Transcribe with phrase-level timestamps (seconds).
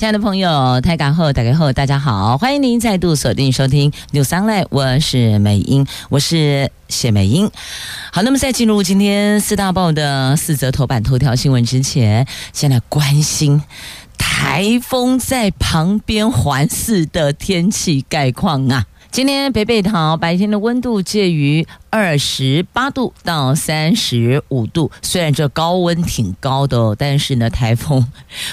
[0.00, 7.50] 亲爱的朋友，台港后打开后，大家好，欢迎您再度锁定收听 New Sunlight，我是美英，我是谢美英。
[8.10, 13.62] 好，那么在进入今天四大报的四则头版头条新闻之前，先来关心
[14.16, 18.86] 台风在旁边环视的天气概况啊。
[19.10, 28.06] 今天北北桃白天的温度介于二十八度到三十五度，虽然这高温挺高的哦，但是呢，台风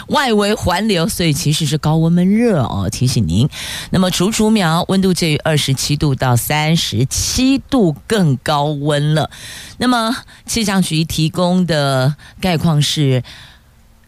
[0.08, 2.90] 外围环流，所以其实是高温闷热哦。
[2.92, 3.48] 提醒您，
[3.92, 9.30] 那么竹竹苗温度介于二十七度到三十七度，更高温了。
[9.78, 10.18] 那么
[10.48, 13.24] 气象局提供的概况是。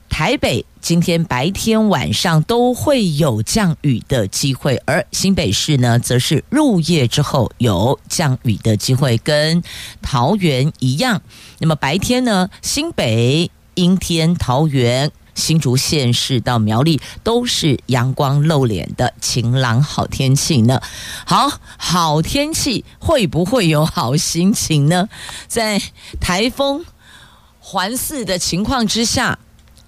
[0.09, 9.63] 台北今天白天晚上都会有降雨的机会，而新北市呢，则是入夜之后有降雨的机会，跟
[10.01, 11.21] 桃园一样。
[11.59, 20.81] 那么白天呢，新北阴天，桃园、新竹县市到苗栗都是阳光露脸的晴朗好天气呢。
[21.25, 25.07] 好，好天气会不会有好心情呢？
[25.47, 25.81] 在
[26.19, 26.83] 台风
[27.59, 29.39] 环伺的情况之下。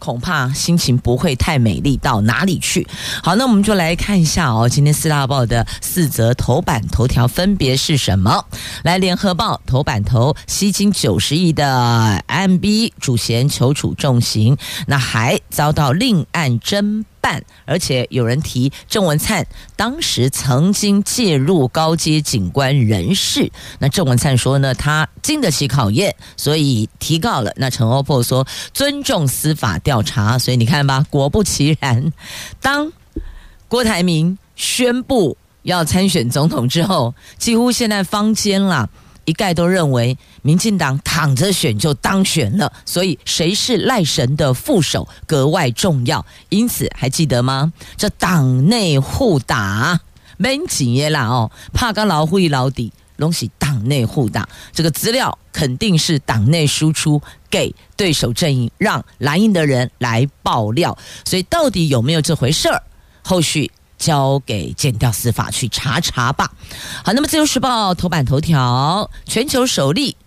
[0.01, 2.87] 恐怕心情不会太美丽到哪里去。
[3.21, 8.43] 好，那我们就来看一下哦，今天四大报的四则头版头条分别是什么？
[8.83, 14.57] 来，联合报头版头，吸金九十亿的 MB 主嫌求处重刑，
[14.87, 23.49] 那还遭到另案侦办，而且有人提郑文灿当时曾经介入高阶警官人事。
[23.79, 27.53] 那郑文灿说呢，他经得起考验，所以提告了。
[27.55, 32.11] 那陈欧珀说尊重司法调查，所以你看吧，果不其然，
[32.59, 32.91] 当
[33.67, 38.89] 郭台铭宣布要参选总统之后，几乎现在坊间啦。
[39.25, 46.25] 一概都认为民进党躺着选就当选了，所以谁是赖神的副手格外重要。
[46.49, 47.71] 因此还记得吗？
[47.97, 49.99] 这党内互打
[50.37, 54.49] 没几页啦哦，怕个老虎一老底，拢是党内互打。
[54.73, 60.97] 这个资料肯定是党内输出给对手阵营，让蓝营的人来爆料。
[61.23, 62.81] 所以到底有没有这回事儿？
[63.23, 63.71] 后续。
[64.01, 66.51] 交给检调司法去查查吧。
[67.05, 70.17] 好，那么《自由时报》头版头条：全球首例。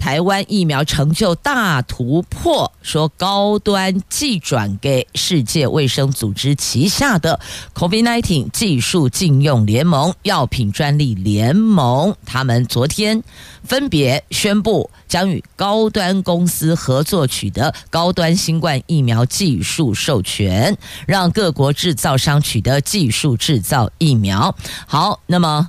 [0.00, 7.38] 台湾疫苗成就大突破，说高端寄转给世界卫生组织旗下的
[7.74, 13.22] COVID-19 技术禁用联盟、药品专利联盟，他们昨天
[13.62, 24.56] 分别宣布将与高端公司合作，取得高端新冠疫苗技术授权，让各国制造商取得技术制造疫苗。
[24.86, 25.68] 好，那么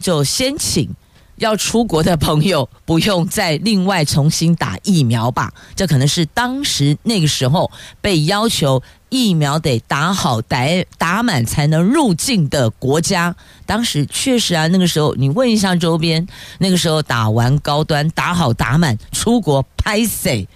[0.00, 0.92] 就先请。
[1.40, 5.50] 要出国的朋友不用再另外重新打疫苗吧？
[5.74, 7.70] 这可能是当时那个时候
[8.02, 10.58] 被要求疫苗得打好、打
[10.98, 13.34] 打满才能入境的国家。
[13.64, 16.26] 当时确实啊，那个时候你问一下周边，
[16.58, 20.46] 那个时候打完高端、打好、打满出国拍谢，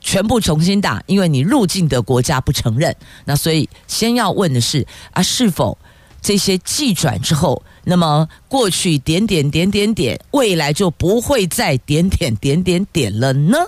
[0.00, 2.94] 全部重新打，因为你入境的国家不承认。
[3.24, 5.76] 那所以先要问的是啊，是否？
[6.20, 13.58] 这些技转之后，那么过去点点点点点，未来就不会再点点点点点了呢？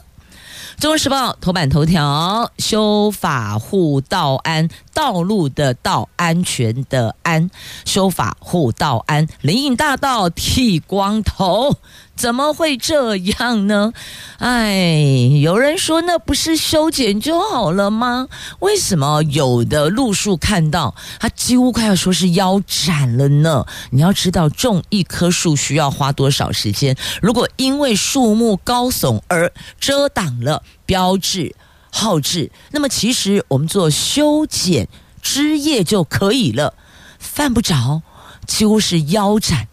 [0.82, 7.50] 《中国时报》头版头条：修法护道安，道路的道，安全的安，
[7.84, 11.76] 修法护道安，林荫大道剃光头。
[12.14, 13.92] 怎么会这样呢？
[14.38, 15.02] 哎，
[15.40, 18.28] 有人说那不是修剪就好了吗？
[18.60, 23.66] 为什么有的路树看到它几乎快要说是腰斩了呢？
[23.90, 26.96] 你要知道种一棵树需要花多少时间？
[27.20, 31.56] 如果因为树木高耸而遮挡了标志
[31.90, 34.88] 号志，那么其实我们做修剪
[35.20, 36.74] 枝叶就可以了，
[37.18, 38.02] 犯不着
[38.46, 39.68] 几乎是腰斩。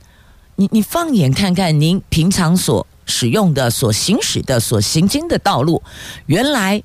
[0.59, 5.81] 你你放眼看看，您平常所使用的、所行驶的、所行经的道路，
[6.25, 6.83] 原来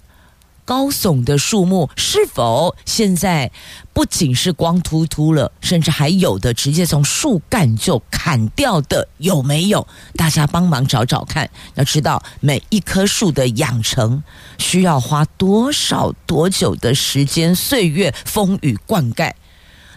[0.65, 3.51] 高耸的树木是否现在
[3.93, 9.85] 不仅是光秃秃了，甚至还有的直接从树干就砍掉的，有没有？
[10.15, 11.51] 大家帮忙找找看。
[11.75, 14.23] 要知道每一棵树的养成
[14.57, 19.33] 需要花多少多久的时间、岁月、风雨灌溉。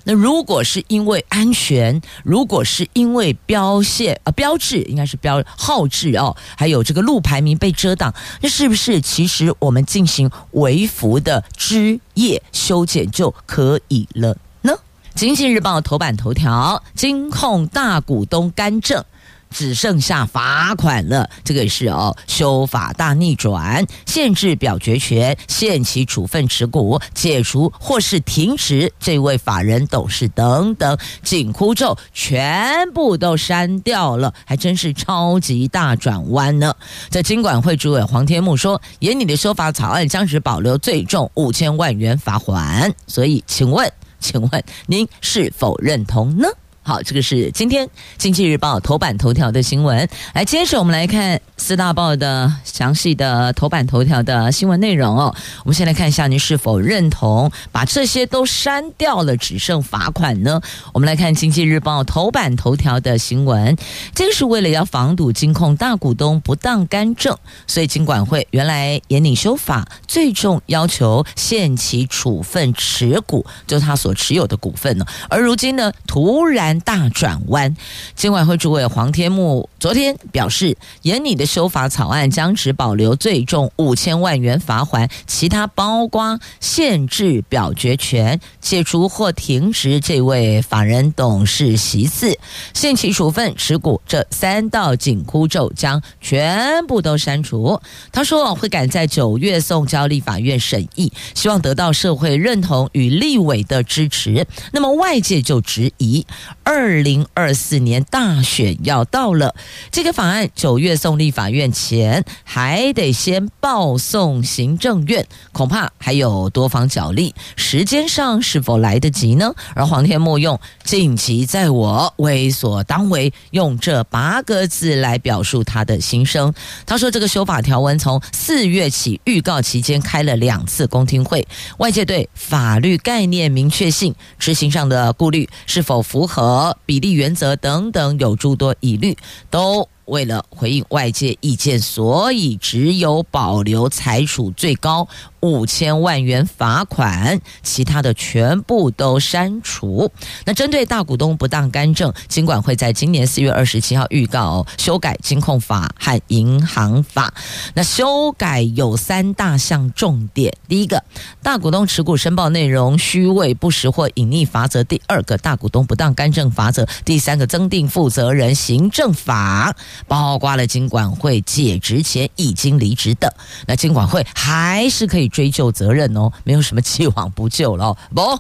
[0.09, 14.74] 那如果是因为安全，如果是因为标线啊、标志，应该是标号志哦，还有这个路牌名被遮挡，那是不是其实我们进行微幅的枝叶修剪就可以了呢？
[15.13, 19.03] 经济日报头版头条：金控大股东干政。
[19.49, 36.73] 只剩下罚款了，这个是哦，修法大逆转，限制表决权，限期处分持股，解除或是停职这位法人董事等等紧箍咒，全部都删掉了，还真是超级大转弯呢。
[37.09, 46.47] 在金管会主委黄天牧说，研拟的修法草案将只保留最重五千万元罚款，所以请问，请问您是否认同呢？
[46.88, 47.86] 好，这个是今天
[48.18, 50.07] 《经济日报》头版头条的新闻。
[50.34, 55.36] 来，接着我们来看四大报的详细的头版头条的新闻内容哦。
[55.66, 60.62] 我们先来看一下，您是否认同把这些都删掉了，只剩罚款呢？
[60.94, 63.75] 我们来看《经济日报》头版头条的新闻。
[64.16, 67.38] 这个是为了要防堵金控大股东不当干政，
[67.68, 75.06] 所以金管会原来严拟修法，最重要求限期处分持股，就是他所持有的股份呢。
[75.28, 76.76] 而如今呢，突然。
[76.81, 77.75] 大转弯，
[78.15, 92.38] 金管会主委黄天牧昨天表示，严拟的修法草案将只保留最重五千万元罚锾，其他包括限制表决权、解除或停职这位法人董事席次、
[92.74, 97.79] 限期处分持股这三道紧箍咒将全部都删除。
[98.12, 104.45] 他说会赶在九月送交立法院审议，希望得到社会认同与立委的支持。
[104.71, 106.25] 那么外界就质疑。
[106.67, 109.55] 二零二四年大选要到了，
[109.89, 119.53] 这个法案九月送立法院前，还得先报送行政院，恐怕还有多方角力，时间上是否来得及呢？
[119.75, 126.53] 而黄天牧用“尽其在我，为所当为”用这八个字来表述他的心声。
[126.85, 131.47] 他说：“这个修法条文从四月起预告期间开了两次公听会，
[131.77, 139.15] 外界对法律概念明确性、执行上的顾虑是否符合。”和比例原则等等有诸多疑虑，
[139.51, 145.07] 都为了回应外界意见，所以只有保留才属最高。
[145.39, 150.12] 五千万元罚款，其他的全部都删除。
[150.45, 157.34] 那针对大股东不当干政，金管会在今年四月二十七号预告修改金控法和银行法。
[157.75, 161.04] 那修改有三大项重点：第一个，
[161.44, 169.75] 大股东持股申报内容虚伪不实或隐匿罚则；第二个，大股东不当干政罚则；第三个，增订负责人行政法，
[170.07, 173.36] 包括了金管会解职前已经离职的，
[173.68, 175.26] 那金管会还是可以。
[175.27, 178.39] 追究责任哦，没有什么既往不咎了哦， 不，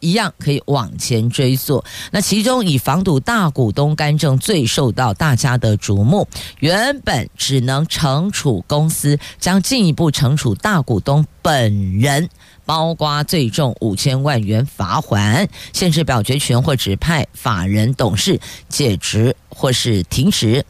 [0.00, 1.82] 一样可以往前追溯。
[2.10, 6.28] 那其中以防堵大股东干政最受到大家的瞩目，
[6.58, 12.28] 原本只能惩处公司，将进一步惩处大股东本人，
[12.66, 18.38] 包括最重五千万元罚款，限制表决权或指派法人董事
[18.68, 20.64] 解职或是停职。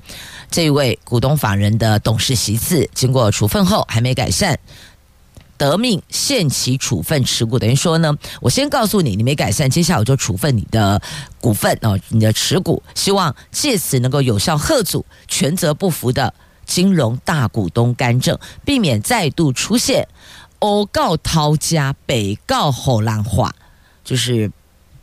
[0.51, 4.57] 这位股东法人的董事席次经过处分后还没改善。
[5.57, 11.01] 得命限期处分持股，等于说呢，我先告诉你，你没改善，接下来我就处分你的
[11.41, 16.33] 股份哦，你的持股，希望借此能够有效贺阻权责不符的
[16.67, 20.09] 金融大股东干政，避免再度出现
[20.59, 23.55] 欧告涛家北告后浪化，
[24.05, 24.51] 就是。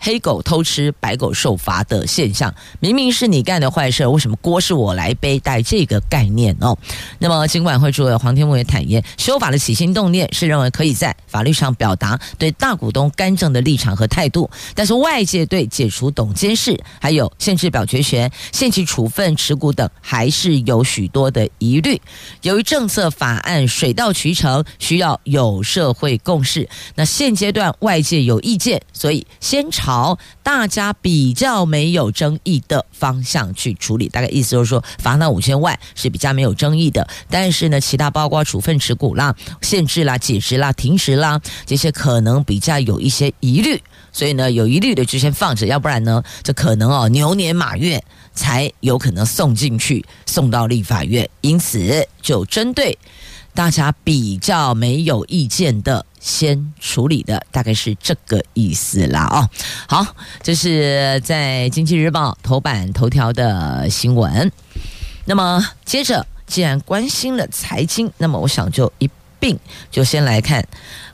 [0.01, 5.39] 黑狗偷吃，白狗受罚的现象，明明是你干的坏事，为什么锅是我来背？
[5.39, 6.77] 带这个概念哦。
[7.19, 21.99] 那么，金管会主委黄天牧也坦言，修法的起心动念是认为可以在法律上表达对大股东干政的立场和态度，但是外界对解除董监事、还有限制表决权、限期处分持股等，还是有许多的疑虑。
[22.41, 29.90] 由于政策法案水到渠成，需要有社会共识，那现阶段外界有意见，所以先朝。
[29.91, 37.05] 好，大家比较没有争议的方向去处理，大概意思就是说，罚那五千万是比较没有争议的。
[37.29, 43.83] 但是呢，其他包括处分持股啦、限制啦、解职啦、停职啦，这些可能比较有一些疑虑，
[44.13, 48.01] 所以呢，有疑虑的就先放着，要不然呢，这可能哦牛年马月
[48.33, 51.29] 才有可能送进去，送到立法院。
[51.41, 52.97] 因此，就针对
[53.53, 56.05] 大家比较没有意见的。
[56.21, 59.49] 先处理的大概是这个意思啦哦，
[59.87, 64.51] 好，这是在《经济日报》头版头条的新闻。
[65.25, 69.09] 那么接着，既然关心了财经，那么我想就一
[69.39, 69.57] 并，
[69.89, 70.63] 就先来看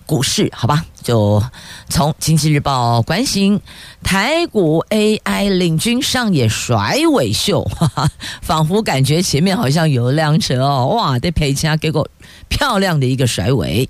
[0.06, 0.86] 股市，好吧？
[1.02, 1.42] 就
[1.88, 3.62] 从经济日报关心
[4.04, 8.12] 台股 AI 领军上演甩尾秀，哈哈，
[8.42, 12.06] 仿佛感觉前面好像有辆车哦，哇，得赔钱，给个
[12.50, 13.90] 漂亮的一个甩尾。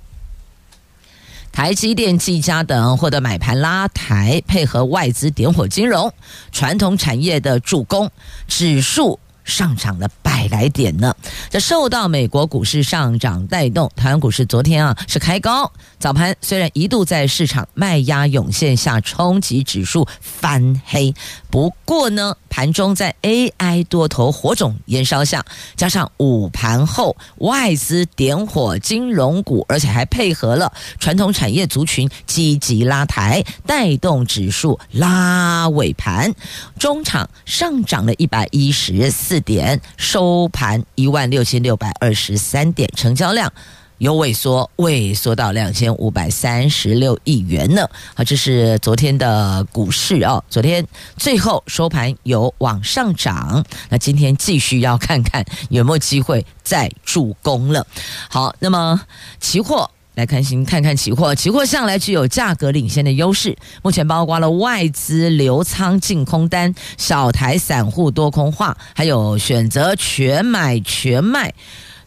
[1.58, 6.14] 台积电、技嘉等获得买盘拉抬，配合外资点火金融、
[6.52, 8.12] 传统产业的助攻，
[8.48, 11.16] 指数上涨了百来点呢。
[11.50, 15.72] 这受到美国股市上涨带动，台湾股市昨天啊是开高。
[15.98, 21.16] 早盘虽然一度在市场卖压涌现下冲击指数翻黑，
[21.50, 25.44] 不过呢，盘中在 AI 多头火种燃烧下，
[25.76, 36.32] 加上午盘后外资点火金融股，而且还配合了传统产业族群积极拉抬，带动指数拉尾盘，
[36.78, 43.52] 中场上涨了一百一十四点，收盘一万六千六百二十三点，成交量。
[44.00, 47.90] 有萎缩，萎缩到两千五百三十六亿元呢。
[48.14, 50.44] 好，这是昨天的股市哦。
[50.52, 57.88] 昨天最后收盘有往上涨，那今天继续要看看有没有机会再助攻了。
[58.30, 59.02] 好，那么
[59.40, 63.56] 期货来看行，看看期货，期货向来具有价格领先的优势。
[63.84, 71.54] 目前包括了外资留仓净空单、小台散户多空化，还有选择全买全卖。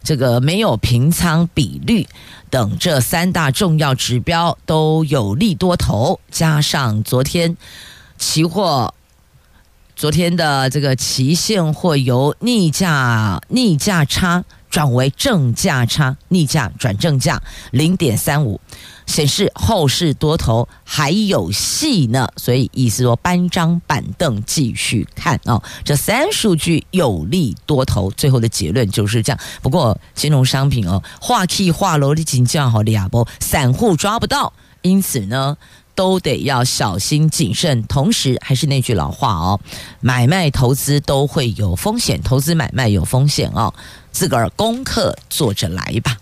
[0.03, 2.05] 这个没有平仓比率
[2.49, 7.55] 等这三大重要指标都有利多头，加上昨天
[8.17, 8.93] 期货，
[9.95, 17.39] 昨天的这个期现货由逆价逆价差转为正价差，逆价转正价
[17.71, 18.59] 零点三五。
[19.07, 25.61] 显示后市多头还有戏呢，所以意思说搬张板凳继续看哦。
[25.83, 29.39] 这三数据有利多头，最后的结论就是这样。
[29.61, 33.27] 不过金融商品哦，话题话楼的景象好厉害不？
[33.41, 35.57] 散户抓不到，因此呢
[35.93, 37.83] 都得要小心谨慎。
[37.83, 39.59] 同时还是那句老话哦，
[39.99, 43.73] 买卖投资都会有风险，投资买卖有风险哦。
[44.11, 46.20] 自个儿功课做着来吧。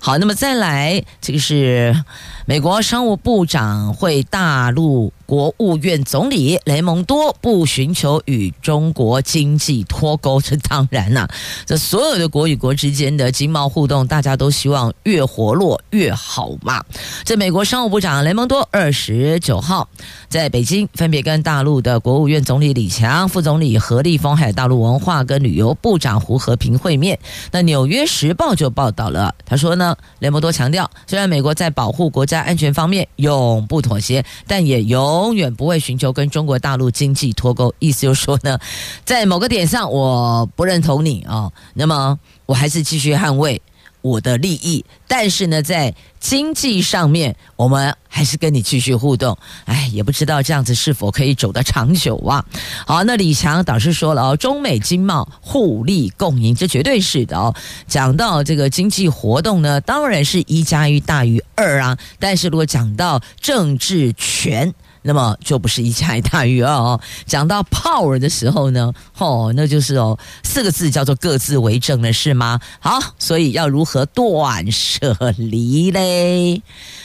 [0.00, 2.04] 好，那么再来，这个是
[2.46, 5.12] 美国商务部长会大陆。
[5.26, 11.30] 国务院总理雷蒙多不寻求与中国经济脱钩，这当然呐、啊，
[11.66, 16.84] 这所有的国与国之间的经贸互动，大家都希望越活络越好嘛。
[17.24, 19.88] 这美国商务部长雷蒙多二十九号
[20.28, 27.18] 在北京分别跟大陆的国务院总理李强、副总理何立峰，还有大陆文化跟旅游部长胡和平会面。
[27.50, 34.86] 那《纽约时报》就报道了，他说呢，雷蒙多强调，虽然美国在保护国家安全方面永不妥协，但也。
[34.86, 38.56] 永远不会寻求跟中国大陆经济脱钩，意思就是说呢，
[39.04, 43.60] 在某个点上我不认同你啊，那么我还是继续捍卫
[44.00, 49.36] 我的利益，但是呢，在经济上面，我们还是跟你继续互动。
[49.64, 52.44] 哎，也不知道这样子是否可以走得长久啊？
[52.86, 57.54] 好，那李强导师说了哦，中美经贸互利共赢，这绝对是的哦。
[57.86, 64.72] 讲到这个经济活动呢，当然是一加一大于二啊，但是如果讲到政治权，
[65.06, 67.00] 那么就不是一加一大于二哦。
[67.24, 72.60] 讲到 power 的时候呢，哦，那就是哦，四个字叫做各自为政了，是吗？
[72.80, 76.60] 好，所以要如何断舍离嘞？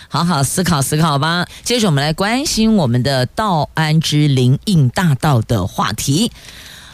[0.10, 1.48] 好好思考思考吧。
[1.64, 6.30] 接着我们来关心我们的道安之灵应大道的话题。《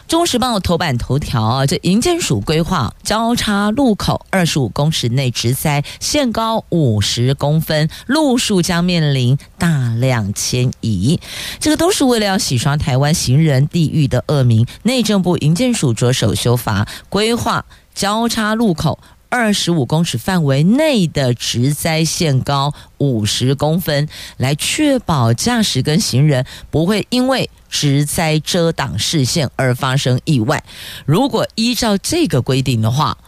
[0.08, 11.20] 中时报》头版头条啊，这银建署规划交叉路口二十五公尺内植栽，限高五十公分，路树将面临大量迁移。
[11.60, 14.66] 这个都是为了要洗刷台湾行人地域的恶名。
[14.84, 18.98] 内政部银建署着手修法，规划交叉路口。
[19.30, 24.08] 二十五公尺范围内的植栽限高五十公分，
[24.38, 30.64] 来确保驾驶跟行人不会因为植栽遮挡视线而发生意外。
[31.04, 33.18] 如果依照这个规定的话，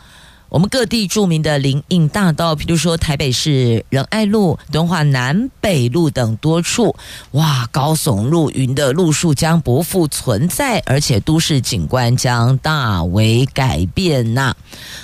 [0.50, 6.96] 我们各地著名的林荫大道，譬如说台北市仁爱路、敦化南北路等多处，
[7.30, 14.56] 哇，高耸入云的路树将不复存在，而且都市景观将大为改变呐。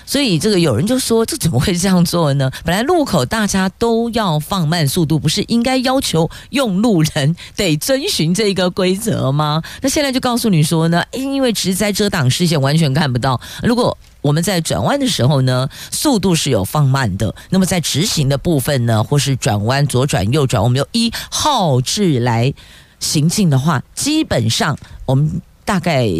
[0.04, 2.50] 所以，这个有人就说，这怎么会这样做呢？
[2.66, 9.62] 本来路口大家都要放慢速度，不是应该要求用路人得遵循这个规则吗？
[9.80, 13.40] 那现在就告诉你说呢，因为植栽遮挡视线，完全看不到。
[13.62, 17.32] 如果我们在转弯的时候呢，速度是有放慢的。
[17.50, 22.52] 那么在直行的部分呢，或是转弯左转右转，我们用一号志来
[22.98, 26.10] 行进的话，基本上我们大概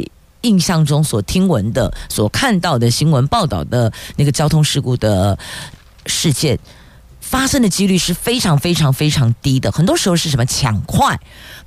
[0.42, 5.36] 印象中所听闻的、所看到的新闻报道的那个交通事故的
[6.06, 6.56] 事件，
[7.28, 9.73] 发生的几率是非常非常非常低的。
[9.73, 11.18] 很多时候是什么抢快，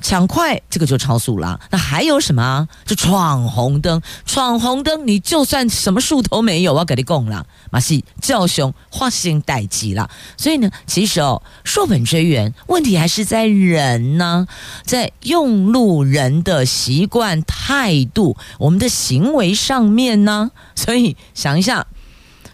[0.01, 1.59] 抢快这个就超速啦。
[1.69, 2.67] 那还有什么？
[2.85, 10.09] 就闯红灯，闯红灯，你就算什么树都没有，我要给你供了，马戏叫熊化心待机了。
[10.37, 14.47] 所以呢，其实哦，溯本追源，问题还是在人呢，
[14.83, 20.51] 在用路人的习惯态度，我们的行为上面呢。
[20.75, 21.85] 所以想一下，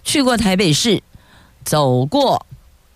[0.03, 1.03] 去过台北市，
[1.63, 2.44] 走过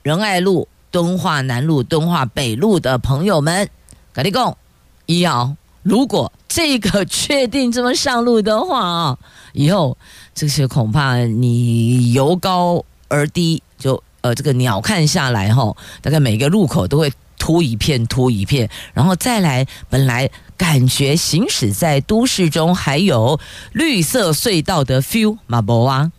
[0.01, 3.69] 仁爱路、敦化南路、敦化北路的朋友们，
[4.13, 4.57] 跟你讲，
[5.05, 9.17] 一号，如果这个确定这么上路的话啊，
[9.53, 9.97] 以后
[10.33, 23.39] 这些恐怕你由高而低，就呃这个鸟瞰下来哈，大概每个路口都会秃一片秃一片，然后再来，本来感觉行驶在都市中还有
[23.73, 26.11] 绿色隧道的 feel 嘛不啊？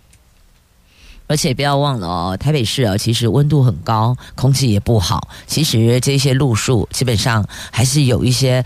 [1.31, 5.29] 而且不要忘了哦，台北市啊，其实温度很高，空气也不好。
[5.47, 8.65] 其实这些路数基本上还是有一些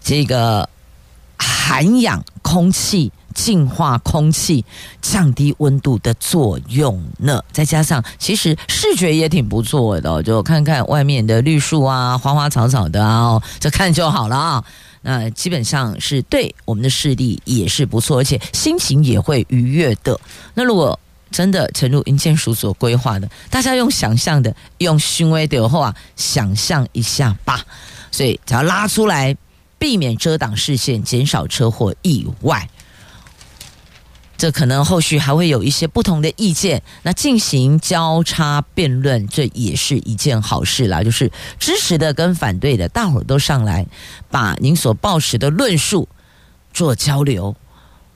[0.00, 0.68] 这个
[1.36, 4.64] 涵养空气、净化空气、
[5.02, 7.42] 降低温度的作用呢。
[7.50, 14.64] 再加上，其实视觉也挺不错的，就看看外面的绿树啊、花花草草的啊，就看就好了啊。
[15.02, 20.16] 那基本上是对我们的视力也是不错，而且心情也会愉悦的。
[20.54, 20.96] 那如果
[21.30, 27.64] 真的，诚如银建署所规划的，大家用想象的，用行为的话，想象一下吧。
[28.10, 29.36] 所以，只要拉出来，
[29.78, 32.68] 避免遮挡视线，减少车祸意外。
[34.36, 41.02] 这可能后续还会有一些不同的意见，那进行交叉辩论，这也是一件好事啦。
[41.02, 43.84] 就是支持的跟反对的，大伙儿都上来，
[44.30, 46.08] 把您所抱持的论述
[46.72, 47.56] 做交流。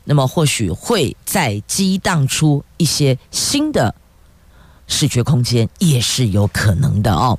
[0.04, 3.94] 那么或许会再激荡出一些新的
[4.86, 7.38] 视觉空间，也是有可能的哦。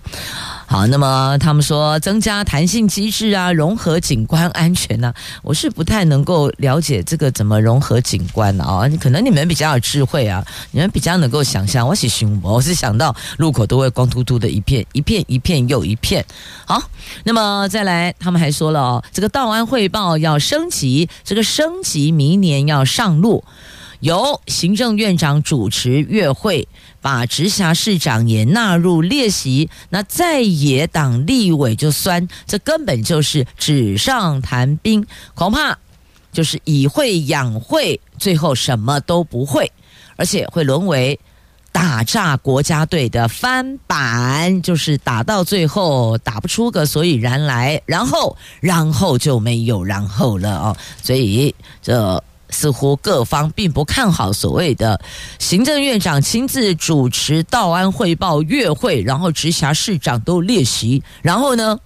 [0.65, 8.91] 好，那么他们说增加弹性机制啊，融合景观安全呢、我是不太能够了解这个怎么融合景观啊、哦。
[8.99, 11.87] 可能你们比较有智慧啊，你们比较能够想象。
[11.87, 16.25] 我是熊，我是想到路口都会光秃秃的一片，一片一片又一片。
[16.65, 16.81] 好，
[17.23, 23.43] 那么再来，他们还说了哦，这个道安汇报要升级，这个升级明年要上路。
[23.99, 26.67] 由行政院长主持月会，
[27.03, 29.69] 把直辖市长也纳入列席。
[29.89, 35.77] 那在野党立委就酸，这根本就是纸上谈兵，恐怕
[36.31, 39.71] 就是以会养会，最后什么都不会，
[40.15, 41.19] 而且会沦为
[41.71, 50.77] 打诈国家队的翻版，就是打到最后打不出个所以然来，然后然后就没有然后了哦。
[51.03, 52.23] 所以这。
[52.53, 55.01] 似乎各方并不看好所谓的
[55.39, 61.79] 行政院长亲自主持道安汇报月会，然后直辖市长都列席，然后呢，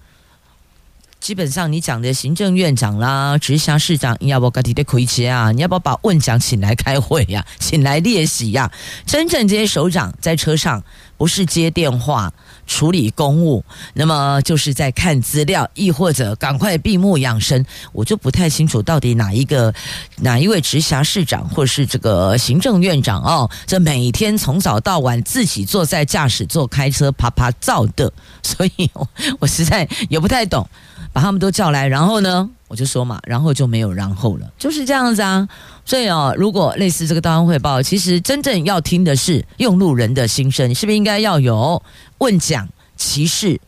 [1.18, 5.50] 基本上你讲的行政院长啦、直辖市长，你要不要提的亏欠啊？
[5.50, 8.70] 你要不要把问讲请来开会呀、请来列席呀、
[9.06, 10.84] 真正这些首长在车上
[11.16, 12.32] 不是接电话。
[12.68, 17.66] 处理公务，那么就是在看资料，亦或者赶快闭目养神。
[17.92, 19.74] 我就不太清楚到底哪一个
[20.16, 29.08] 哪一位直辖市长或是这个行政院长哦，这每天从早到晚自己坐在驾驶座开车啪啪造的，所以我，
[29.40, 30.68] 我实在也不太懂。
[31.12, 35.48] 把他们都叫来，然后呢，我就说嘛，然后就没有然后了，就是这样子啊。
[35.84, 41.82] 所以哦，如果类似这个道安汇报，其实真正要听的是用路人的心声，是不是应该要有？
[42.18, 43.60] 问讲、歧视，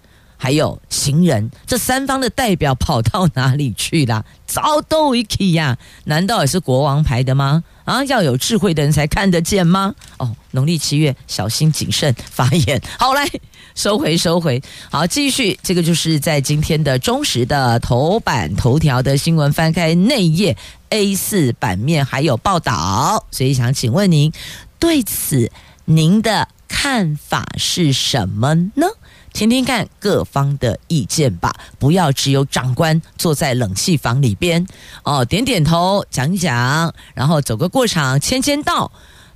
[0.42, 4.24] 还有行人，这三方的代表跑到哪里去了？
[4.48, 5.76] 早都一起呀？
[6.04, 7.62] 难道也是国王牌的吗？
[7.84, 9.94] 啊，要有智慧的人才看得见吗？
[10.16, 12.80] 哦，农历七月，小心谨慎发言。
[12.98, 13.28] 好，来
[13.74, 14.62] 收回，收回。
[14.90, 15.58] 好，继续。
[15.62, 20.56] 这个就是在今天的中时的头版头条的新闻，翻开内页
[20.88, 24.32] A 四版面还有报道，所以想请问您
[24.78, 25.52] 对此
[25.84, 26.48] 您的。
[26.72, 28.86] 看法是什么呢？
[29.32, 34.66] 听听看各方的意见吧，不要只有长官坐在冷气房里边
[35.02, 38.90] 哦，点点头，讲一讲，然后走个过场，签签到，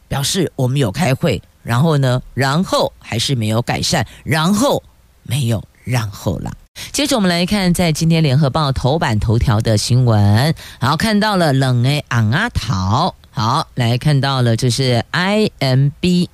[0.09, 1.43] 表示我们有开会。
[1.63, 4.83] 然后呢，然后还是没有改善，然后
[5.23, 6.53] 没有然后了。
[6.93, 16.29] 接着我们来看，在今天联合报头版头条的新闻，然后看到了冷诶昂阿桃，好，来看到了就是 IMB。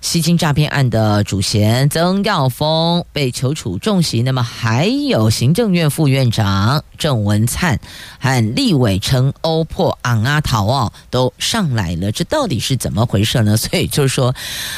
[0.00, 7.78] 吸金诈骗案的主嫌曾耀峰被求处重刑，那么还有行政院副院长郑文灿
[8.18, 13.56] 和立委陈欧破昂阿桃哦都上来了，这到底是怎么回事呢？
[13.56, 14.34] 所以就是说，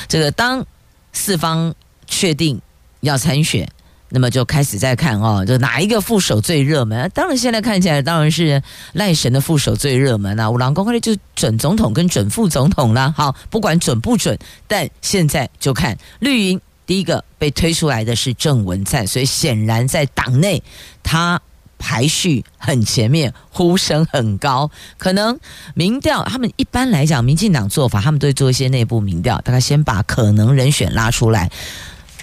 [0.08, 0.66] 这个当
[1.12, 1.72] 四方
[2.06, 2.60] 确定
[3.00, 3.70] 要参选。
[4.14, 7.10] 那么就开始在看哦，就哪一个副手最热门？
[7.14, 10.50] 当然，现在看起来当然是赖神的副手最热门啊。
[10.50, 13.14] 五郎公开的就准总统跟准副总统了。
[13.16, 20.62] 好，不管准不准，但现在就看绿营第一个被推出来的是郑文灿，所以显然在党内
[21.02, 21.40] 他
[21.78, 24.70] 排序很前面，呼声很高。
[24.98, 25.40] 可能
[25.74, 31.50] 民调，他们一般来讲，民进党做法，他们都会做一些内部民调，大概先把可能人选拉出来。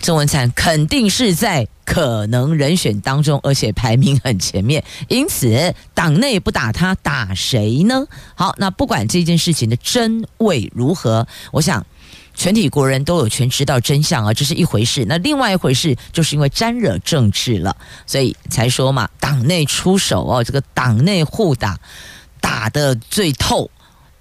[0.01, 8.05] 郑文灿肯定是在可能人选当中，而且排名很前面，因此党内不打他，打谁呢？
[8.35, 11.85] 好，那不管这件事情的真伪如何，我想
[12.35, 15.03] 全体国人都有权知道真相啊，这是一回事。
[15.07, 21.77] 那另外一回事，就是因为沾惹政治了，所以才说嘛，党内出手哦，这个党内互打
[22.39, 23.69] 打得最透，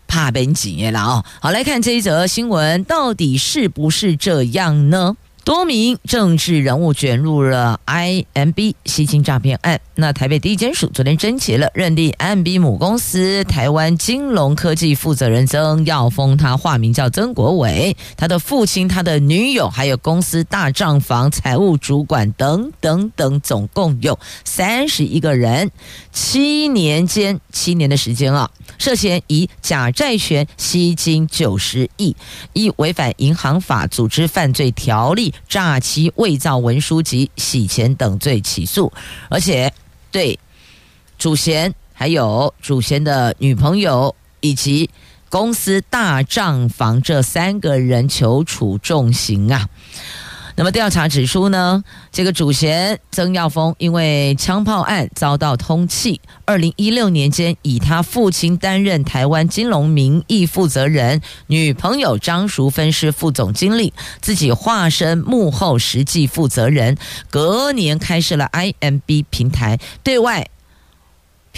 [0.06, 1.24] 怕被挤了哦。
[1.40, 5.16] 好，来看这一则新闻，到底是不是这样呢？
[5.48, 9.80] 多名政治人物卷入了 IMB 吸金诈骗案。
[9.94, 25.70] 那台北地检署昨天侦结了，认定 IMB 母公司台湾金融科技负责人曾耀峰，他化名叫曾国伟，他的父亲、他的女友，还有公司大账房财务主管等等等，总共有三十一个人，
[26.12, 32.14] 七年间，七年的时间啊，涉嫌以假债权吸金九十亿，
[32.52, 35.32] 一违反银行法、组织犯罪条例。
[35.46, 38.92] 诈欺、伪造文书及洗钱等罪起诉，
[39.28, 39.72] 而且
[40.10, 40.38] 对
[41.18, 44.88] 主嫌还有主嫌的女朋友以及
[45.28, 49.68] 公司大账房这三个人求处重刑啊。
[50.58, 66.96] 那么调查指出呢，这个主嫌曾耀峰因为枪炮案遭到通缉，二零一六年间以他父亲担任台湾金龙名义负责人，女朋友张淑芬是副总经理，自己化身幕后实际负责人，
[67.30, 70.48] 隔年开设了 IMB 平台，对外。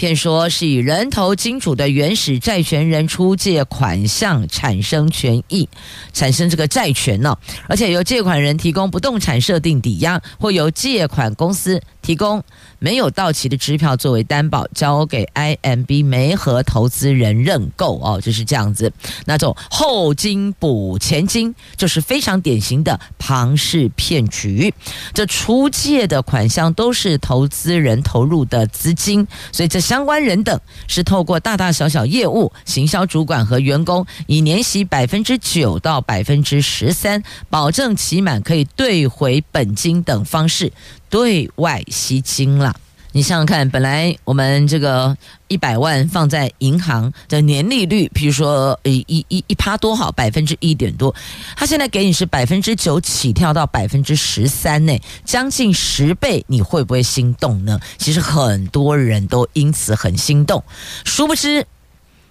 [0.01, 5.69] 骗说是以人头金主的原始债权人出借款项产生权益，
[6.11, 7.37] 产生这个债权呢，
[7.67, 12.43] 而且由借款人提供不动产设定抵押，或由借款公司提供
[12.79, 18.91] 没有到期的支票作为担保，交给 IMB 媒合投资人认购哦，就是这样子。
[19.25, 24.73] 那种后金补前金，就是非常典型的庞氏骗局。
[25.13, 40.71] 这出借的款项都是投资人投入的资金，所以这相关人等是透过大大小小业务、行销主管和员工，以年息百分之九到百分之十三，保证期满可以兑回本金等方式。
[41.11, 42.73] 对外吸金了，
[43.11, 45.15] 你想想看，本来我们这个
[45.49, 51.13] 一百万放在银行的年利率，比如说一一一一趴多好，百分之一点多，
[51.57, 57.77] 他现在给你是百分之九起跳到百分之十三呢，将近十倍，你会不会心动呢？
[57.97, 60.63] 其实很多人都因此很心动，
[61.03, 61.67] 殊不知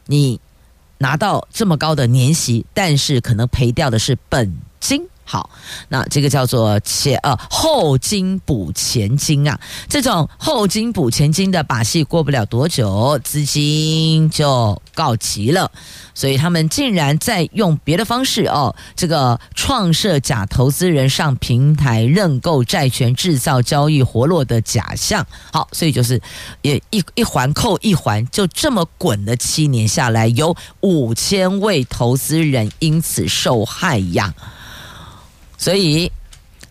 [0.06, 0.40] 你
[0.96, 5.06] 拿到这么高的年息，但是可能赔掉的是本金。
[5.30, 5.48] 好，
[5.90, 9.56] 那这个叫做前呃后金补前金啊，
[9.88, 15.70] 这种后金补前金的把戏过不了多久，资金就告急了，
[16.16, 25.24] 所以他们竟然在用别的方式哦，这个创设假投资人上平台认购债权，制造交易活络的假象。
[25.52, 26.20] 好，所以就是
[26.62, 34.34] 也一一环扣一环，就这么滚了七年下来，有五千位投资人因此受害呀。
[35.60, 36.10] 所以，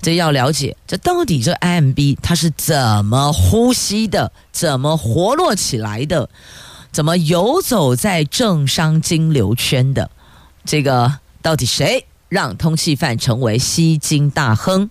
[0.01, 6.27] 这要了解，这到底这 IMB 它是怎么呼吸的，怎么活络起来的，
[6.91, 10.09] 怎么游走在政商金流圈的？
[10.65, 14.89] 这个到底谁让通气犯成为吸金大亨？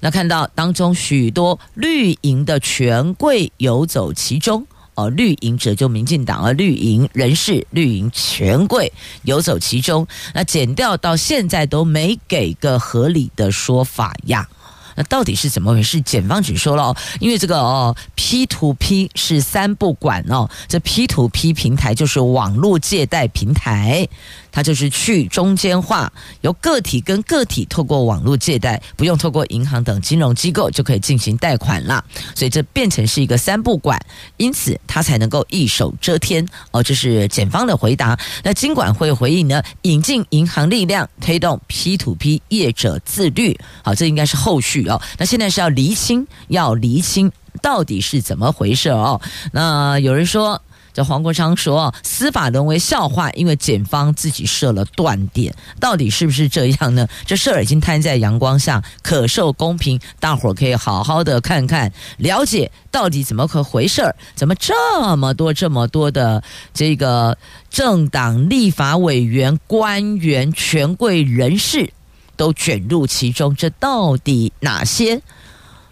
[0.00, 4.66] 那看到当中许多绿营的权贵游走其中。
[4.94, 14.48] 哦，绿营者就民进党，而绿营人士、绿营权贵游走其中，那减掉到现在都没给个合理的说法呀。
[14.94, 16.00] 那到底是怎么回事？
[16.00, 24.08] 检方只说了哦，因为这个哦，P to P 是三不管哦，这 P to P 平台就是网络借贷平台。
[24.54, 32.04] 它就是去中间化，由个体跟个体透过网络借贷，不用透过银行等金融机构就可以进行贷款了。
[32.36, 34.00] 所以这变成是一个三不管，
[34.36, 36.46] 因此它才能够一手遮天。
[36.70, 38.16] 哦，这是检方的回答。
[38.44, 39.60] 那金管会回应呢？
[39.82, 43.58] 引进银行力量，推动 P to P 业者自律。
[43.82, 45.00] 好，这应该是后续哦。
[45.18, 47.30] 那现在是要厘清，要厘清
[47.62, 49.20] 到底是怎么回事哦。
[49.52, 50.60] 那有人说。
[50.96, 57.08] 这黄国昌说，司法沦为笑话，因为检方自己设了断点，到底是不是这样呢？
[57.26, 67.36] 这事儿已经摊在阳光下，可受公平，大伙儿可以好好的看看，了解到底怎么个回事儿，怎么这么多这么多的这个
[67.68, 71.90] 政党、立法委员、官员、权贵人士
[72.36, 75.20] 都卷入其中，这到底哪些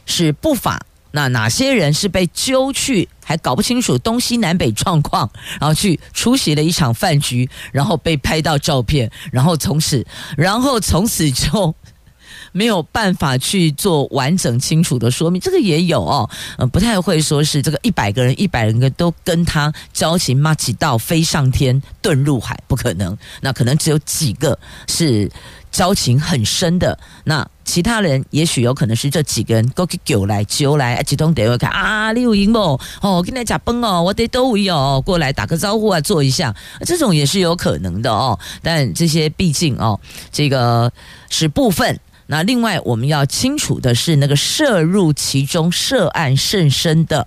[0.07, 0.85] 是不法？
[1.15, 10.07] 那哪些人是被揪去，还搞不清楚东西南北状况，然后去出席了一场饭局，然后被拍到照片，然后从此，
[10.39, 11.75] 然后从此就
[12.53, 15.39] 没有办法去做完整清楚的说明。
[15.39, 23.15] 这个也有哦，呃，不太会说是这个一百个人，一百人个都跟他交情麻吉到飞上天，遁入海，不可能。
[23.43, 25.31] 那可能只有几个是。
[25.73, 32.79] 交情很深的，那其他人也许有可能是这几个人过去叫来揪来，啊，集中点位看啊，你有赢不？
[33.01, 36.55] 哦，跟你讲崩哦，我得都有哦，过来打个招呼啊，坐一下，
[36.85, 38.39] 这种也是有可能的哦。
[38.63, 39.99] 但这些毕竟哦，
[40.31, 40.93] 这个
[41.31, 41.99] 是部分。
[42.27, 47.27] 那另外我们要清楚的是，那个涉入其中涉案甚深的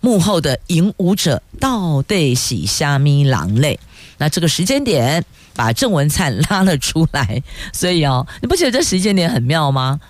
[0.00, 3.78] 幕后的引舞者到底喜虾米狼类？
[4.16, 5.22] 那这个时间点。
[5.54, 10.00] 把郑文灿拉了出来，所以哦，你不觉得这时间点很妙吗？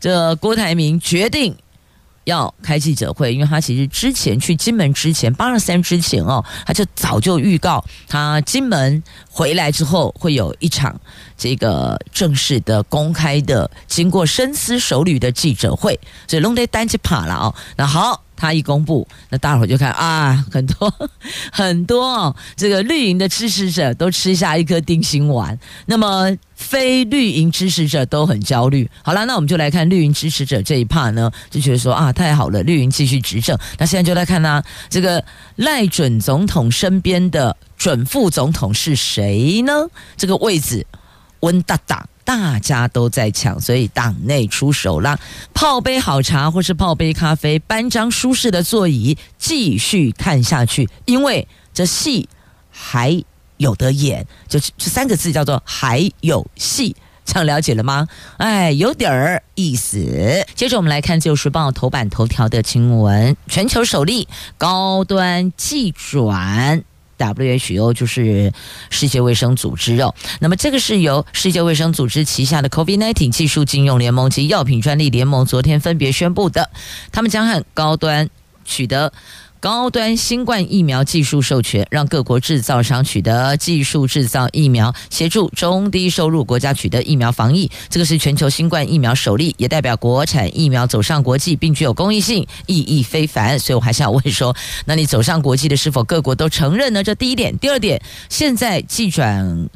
[0.00, 1.56] 这郭台铭决定
[2.24, 11.00] 要开记者会，因为他其实之前去金门之前，八二三之前哦，他就早就预告，他金门回来之后会有一场
[11.36, 17.54] 这个正式的、公开的、经过深思熟虑的记者会，所以龙得单去跑了哦。
[17.76, 18.22] 那好。
[18.42, 20.92] 他一公布，那大伙就看啊，很多
[21.52, 28.90] 很多，这个绿营的支持者都吃下一颗定心丸，那么非绿营支持者都很焦虑。
[29.04, 33.56] 好了，那我们就来看绿营支持者这一派呢，就觉得说啊，太好了，绿营继续执政。
[33.78, 35.24] 那现在就来看啊，这个
[35.54, 39.72] 赖准总统身边的准副总统是谁呢？
[40.16, 40.84] 这个位置
[41.42, 42.04] 温大大。
[42.24, 45.18] 大家都在抢，所以党内出手啦，
[45.52, 50.88] 泡杯好茶或是泡杯咖啡，搬张舒适的座椅，继续看下去。
[51.04, 52.28] 因为这戏
[52.70, 53.22] 还
[53.56, 58.08] 有得演，就这三个字叫做“还有戏”，这样了解了吗？
[58.38, 60.44] 哎，有点儿意思。
[60.54, 66.84] 接着我们来看《自由时报》头版头条的新闻：全球首例高端技转。
[67.22, 68.52] WHO 就是
[68.90, 76.70] 世界卫生组织哦，那么这个是由世界卫生组织旗下的 COVID-19 技术禁用联盟及药品专利联盟昨天分别宣布的，
[77.12, 78.28] 他们将很高端
[78.64, 79.12] 取得。
[79.62, 87.70] 高端新冠疫苗技术授权，让各国制造商取得技术制造疫苗，协助中低收入国家取得疫苗防疫。
[87.88, 93.56] 这个是全球新冠疫苗首例，也代表国产疫苗走上国际，并具有公益性，意义非凡。
[93.56, 94.52] 所以我还想问说，
[94.84, 97.04] 那你走上国际的是否各国都承认呢？
[97.04, 99.68] 这第一点，第二点，现在既转。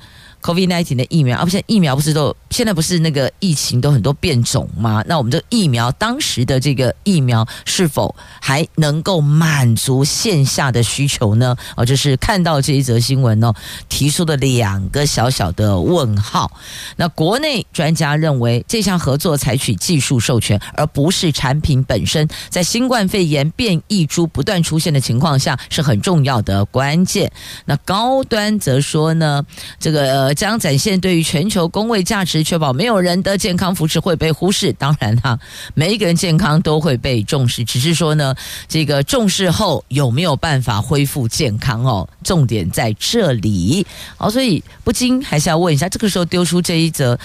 [0.42, 5.02] COVID-19 的疫苗，啊，不是疫苗，不是都现在不是那个疫情都很多变种吗？
[5.08, 11.56] 那我们这疫苗当时的这个疫苗是否还能够满足线下的需求呢？
[11.76, 13.52] 哦，就是看到这一则新闻哦，
[13.88, 16.50] 提出的两个小小的问号。
[16.94, 27.32] 那国内专家认为，这项合作采取技术授权，而不是产品本身，在新冠肺炎变异株不断出现的情况下，是很重要的关键。
[27.64, 29.44] 那高端则说呢，
[29.80, 30.35] 这个。
[30.36, 34.72] 将展现对于全球公卫价值，确保没有人的健康福祉会被忽视。
[34.74, 35.36] 当然哈，
[35.74, 38.34] 每一个人健康都会被重视，只是说呢，
[38.68, 42.08] 这个重视后有没有办法恢复健康哦？
[42.22, 43.84] 重点在这里。
[44.16, 47.18] 好，所以不禁还是要问一下，这个时候丢出这一则，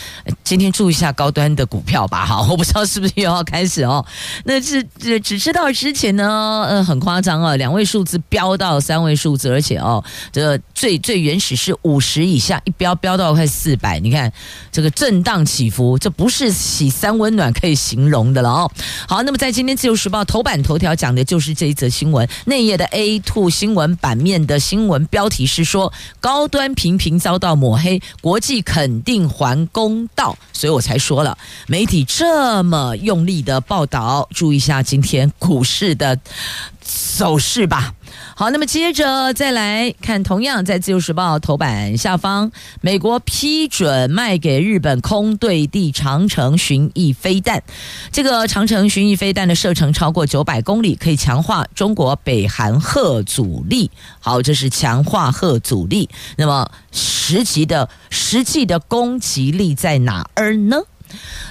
[0.43, 2.25] 今天注意一下高端的股票吧。
[2.25, 4.03] 好，我不知道是不是又要开始哦。
[4.45, 13.11] 那是只只知道之前呢，呃，很夸张啊，两位数字飙到三位数字，而且哦，这最最原始是五十以下，一飙飙。
[13.11, 14.31] 飙到快四百，你看
[14.71, 18.71] 这个震荡起伏，这不是喜三温暖可以形容的了哦。
[19.05, 36.17] 好，那么在今天自由时报头版头条讲的就是这一则新闻，内页的 A Two 新闻版面的新闻标题是说高端频频遭到抹黑，国际肯定还公道，所以我才说了，媒体这么用力的报道，注意一下今天股市的
[36.81, 37.93] 走势吧。
[38.41, 42.51] 好，那么接着再来看，同样在《自由时报》头版下方，
[42.81, 47.61] 美国批准卖给日本空对地长城巡弋飞弹。
[48.11, 53.91] 这个长城巡弋飞弹的射程超过九百公里，可以强化中国北韩核阻力。
[54.19, 56.09] 好，这是强化核阻力。
[56.35, 60.81] 那么实际的实际的攻击力在哪儿呢？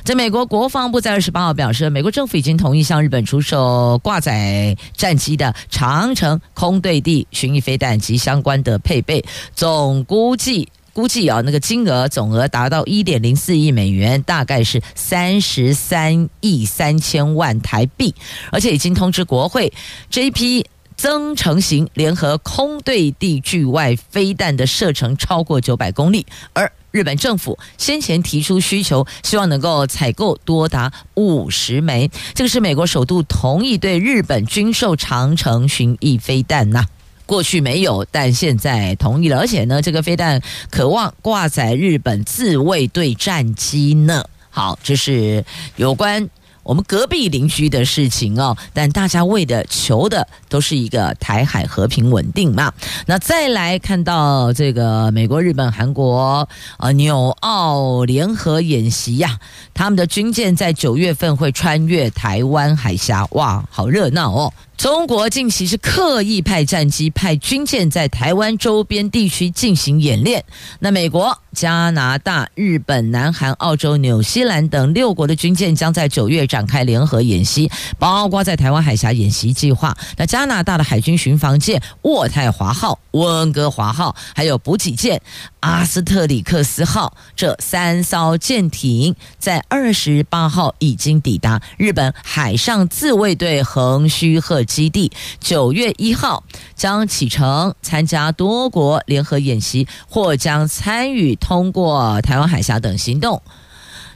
[0.04, 10.68] 在美国国防部在二十八号表示，美国政府已经同意向日本出售挂载战机的长城空对地巡弋飞弹及相关的配备，总估计。
[10.92, 18.12] 估计啊，那个金额总额达到一点零四亿美元，大概是三十三亿三千万台币，
[18.50, 19.72] 而且已经通知国会，
[20.10, 36.84] 这一批增程型联合空对地距外飞弹的射程超过九百公里，而日本政府先前提出需求，希望能够采购多达五十枚，这个是美国首度同意对日本军售长城巡弋飞弹呐、
[37.26, 44.24] 过去没有，但现在同意了，而且呢，这个飞弹渴望挂载日本自卫队战机呢。
[44.50, 45.44] 好，这是
[45.76, 46.28] 有关
[46.70, 48.56] 我们隔壁邻居的事情哦。
[48.72, 52.72] 但大家为的求的都是一个台海和平稳定嘛。
[53.06, 59.36] 那再来看到这个美国、日本、韩国啊纽澳联合演习呀、
[59.74, 64.52] 他们的军舰在九月份会穿越台湾海峡，哇，好热闹哦。
[64.80, 70.42] 中国近期是刻意派战机、派军舰在台湾周边地区进行演练。
[70.78, 79.94] 那美国、加拿大、日本、南韩、澳洲、纽西兰等六国的军舰将在九月展开联合演习，包括在台湾海峡演习计划。
[80.16, 85.20] 那加拿大的海军巡防舰“渥太华号”、“温哥华号”还有补给舰
[85.60, 96.44] “阿斯特里克斯号”这三艘舰艇，在二十八号已经抵达日本海上自卫队横须贺基地，九月一号
[96.76, 103.42] 将启程参加多国联合演习，或将参与通过台湾海峡等行动。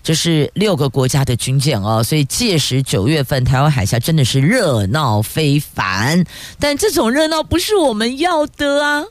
[0.04, 6.24] 这是六个国家的军舰哦，所以届时九月份台湾海峡真的是热闹非凡。
[6.60, 9.04] 但这种热闹不是我们要的啊，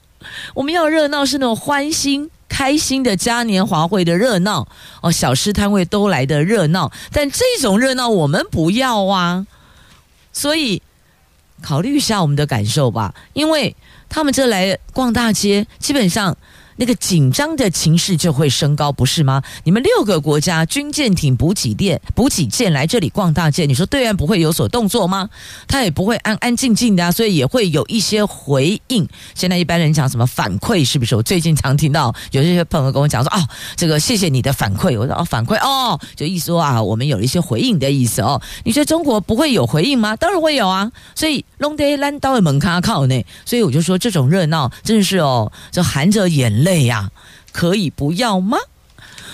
[0.53, 4.67] 我们要热闹是那种欢欣开心的嘉年华会的热闹
[5.01, 6.91] 哦，小吃摊位都来的热闹。
[7.12, 9.45] 但这种热闹我们不要啊，
[10.32, 10.82] 所以。
[11.63, 13.76] 考虑一下我们的感受吧，因为
[14.10, 16.38] 他们这来逛大街，基本上。
[16.84, 19.41] 那个紧张的情势就会升高，不是吗？
[19.63, 25.30] 你们六个国家军舰艇、补给舰、补给舰来这里逛大街，你说对岸不会有所动作吗？
[25.65, 29.08] 他也不会安安静静的啊，所以也会有一些回应。
[29.34, 31.15] 现在一般人讲什么反馈，是不是？
[31.15, 35.00] 我最近常听到有这些朋友跟我讲说，哦，这个谢谢你的反馈。
[35.00, 38.41] 我说哦，反馈哦，就意思说啊，我们有一些回应的意思哦。
[38.65, 40.17] 你觉得中国不会有回应吗？
[40.17, 40.91] 当然会有啊。
[41.15, 46.73] 所以龙德兰刀的门卡靠呢，所以我就说这种热闹真的是哦，就含着眼泪。
[46.74, 47.12] 对呀，
[47.52, 48.58] 可以不要吗？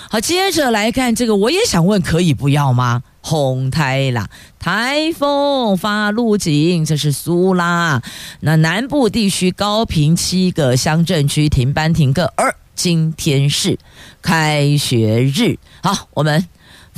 [0.10, 3.02] 好，接着来看这个，我也想问，可以不要吗？
[3.22, 8.02] 红台啦，台风发路径，这是苏拉。
[8.42, 13.80] 那南部地区高屏七个乡镇区停班停课，而今天是
[14.22, 15.58] 开学日。
[15.82, 16.46] 好，我们。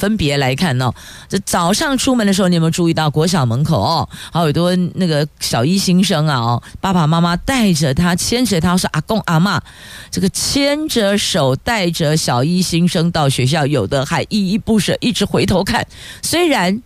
[0.01, 0.91] 分别来看哦，
[1.29, 9.61] 这早上出门的时候，你有没有注意到国小门口哦，好有多那个小一新生啊哦，爸爸妈妈带着他，牵着他是阿公阿妈，
[10.09, 15.85] 这个牵着手带着小一新生到学校，有的还依依不舍，一直回头看，
[16.23, 16.81] 虽然。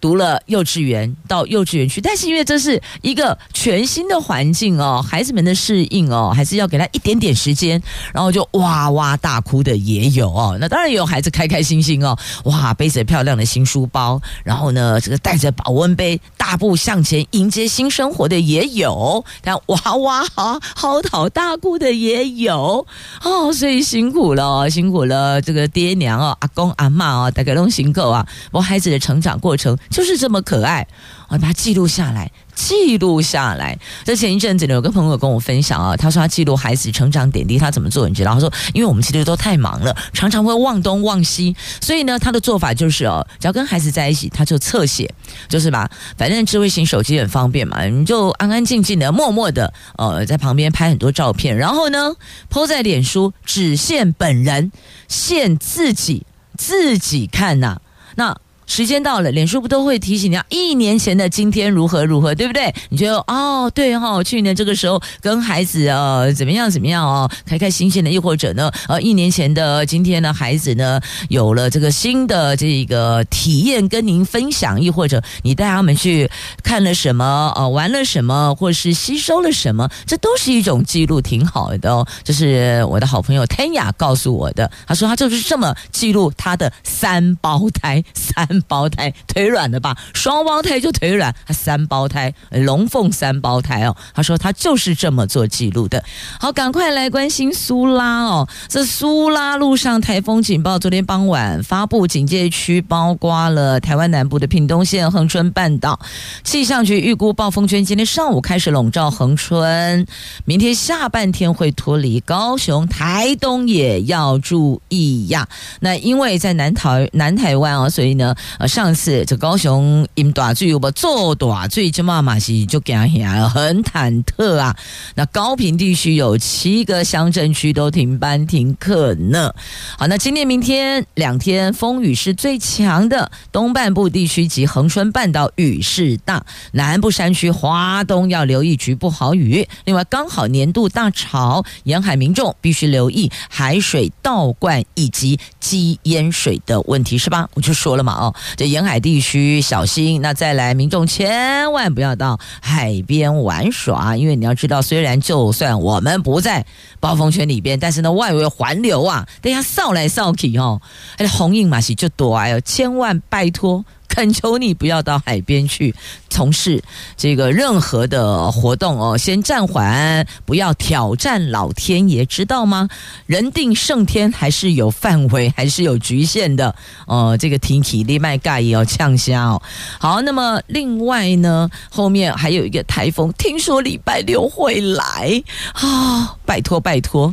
[0.00, 7.80] 读了幼稚园到幼稚园去，但是因为这是一个全新的环境哦，孩子们的适应哦，还是要给他一点点时间，
[8.14, 10.56] 然后就哇哇大哭的也有哦。
[10.58, 22.86] 那当然也有孩子开开心心哦，哇背着漂亮的新书包，然后呢这个带着保温杯大步向前迎接新生活的也有，但哇哇嚎嚎啕大哭的也有
[23.22, 29.76] 哦，所以辛苦了，辛苦了这个爹娘哦，阿公阿嬷哦，大家都辛苦啊，我孩子的成长过程。
[29.90, 30.86] 就是这么可爱，
[31.28, 33.76] 我把它记录下来，记录下来。
[34.04, 38.08] 这前一阵子呢，有个朋友跟我分享啊，他说他记录孩子成长点滴，他怎么做？
[38.08, 38.34] 你知道？
[38.34, 45.12] 他说，因为我们其实都太忙了，常常会忘东忘西，所以呢，他的做法就是哦，只要跟孩子在一起，他就侧写，
[45.48, 52.14] 就是吧，反正智慧型手机很方便嘛，你就安安静静的、默默的，呃，在旁边拍很多照片，然后呢
[52.48, 54.70] 抛在脸书，只限本人，
[55.08, 56.24] 限自己
[56.56, 57.80] 自己看呐、
[58.14, 58.36] 那。
[58.70, 60.46] 时间到了，脸书不都会提醒你啊？
[60.48, 62.72] 一年前的今天如何如何，对不对？
[62.88, 76.30] 你觉得哦，对哈、哦，去年这个时候跟孩子呃怎么样怎么样哦，开开心心的，又或者呢，呃，一年前的今天呢，孩子呢有了这个新的这个体验跟您分享，又或者你带他们去
[76.62, 82.06] 看了什么，呃，玩了什么，或是吸收了什么，这都是一种记录，挺好的哦。
[82.22, 88.46] 这是我的好朋友天雅告诉我的，他说他就是这么记录他的三胞胎三。
[88.62, 89.96] 胞胎，腿软的吧？
[90.14, 93.96] 双胞胎就腿软，他三胞胎，龙凤三胞胎哦。
[94.14, 96.02] 他说他就是这么做记录的。
[96.38, 98.48] 好，赶快来关心苏拉哦。
[98.68, 106.00] 这苏拉路上台风警报，昨天傍晚发布警戒区，包括了台湾南部的屏东县、恒春半岛。
[106.44, 110.06] 气象局预估暴风圈今天上午开始笼罩恒春，
[110.44, 115.48] 明天下半天会脱离高雄、台东，也要注意呀。
[115.80, 124.76] 那因为在南台南台湾啊，所以呢，呃，上次这高雄因大水有不做大水，这妈妈是就惊吓，很忐忑啊。
[125.14, 129.54] 那高屏地区有七个乡镇区都停班停课呢。
[129.98, 139.66] 好，那今天明天两天风雨是最强的，东半部地区及恒春半岛雨势大，南部山区华东要留意局部豪雨。
[139.84, 147.48] 另外，刚好年度大潮，沿海民众必须留意海水倒灌以及积淹水的问题，是吧？
[147.54, 150.20] 我就说了嘛，哦，这沿海地区小心。
[150.22, 156.64] 那再来，民众千万不要到海边玩耍，因为你要知道，虽然就算我们不在
[156.98, 160.80] 暴风圈里边，但是呢，外围环流啊，等下扫来扫去哦，
[161.16, 163.84] 还有红印马戏就多哎呦，千万拜托。
[164.12, 165.94] 恳求你不要到海边去
[166.28, 166.82] 从事
[167.16, 172.88] 这个任何的活动哦，先暂缓，不要挑战老天爷，知道吗？
[173.26, 176.74] 人定胜天还是有范围，还是有局限的
[177.06, 177.36] 哦。
[177.38, 179.62] 这个天气你别介意要呛虾哦。
[179.98, 185.42] 好，那么另外呢，后面还有一个台风，听说礼拜六会来
[185.74, 187.32] 啊、拜托拜托。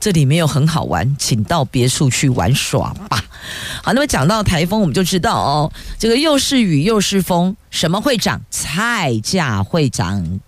[0.00, 3.24] 这里没有很好玩，请到别处去玩耍吧。
[3.82, 8.40] 好，那么讲到台风，我们就知道哦，这个又是雨又是风，什么会涨？
[8.50, 10.40] 菜价会涨，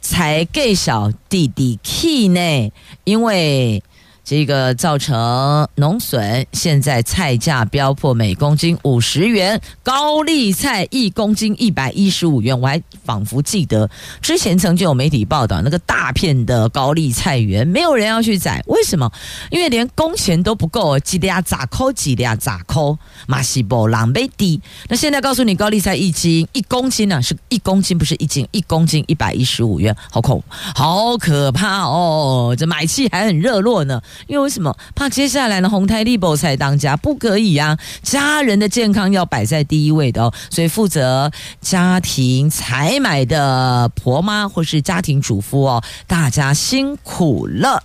[0.00, 2.72] 才给小弟弟气呢，
[3.04, 3.82] 因为。
[4.26, 12.60] 这个造成农损，现在菜价飙破每公斤五十元，高丽菜一公斤一百一十五元。
[12.60, 13.88] 我还仿佛记得
[14.20, 19.08] 之前曾经有媒体报道，那个大片的高丽菜园没有人要去采，为什么？
[19.48, 22.98] 因为连工钱都不够，几两咋抠几两咋抠，
[23.28, 24.60] 马西波狼狈低。
[24.88, 30.42] 那现在告诉你，高丽菜一斤一公斤呢、啊，是一公斤不是一斤，一公斤一百一十五元，好恐，
[30.74, 32.56] 好可怕哦！
[32.58, 34.02] 这买气还很热络呢。
[34.26, 37.78] 因为为什么怕接下来呢红台立博才当家不可以啊？
[38.02, 47.82] 家人的健康要摆在第一位的哦，所以负责家庭采买的婆妈或是家庭主妇哦，大家辛苦了。